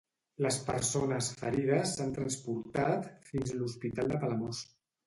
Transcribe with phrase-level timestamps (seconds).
[0.43, 4.69] Les persones ferides s'han transportat fins l'Hospital de Palamós.